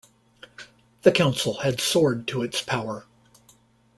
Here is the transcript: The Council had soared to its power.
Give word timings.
The 1.03 1.11
Council 1.11 1.59
had 1.59 1.79
soared 1.79 2.27
to 2.29 2.41
its 2.41 2.63
power. 2.63 3.05